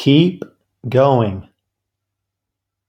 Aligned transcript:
Keep 0.00 0.44
going! 0.88 1.49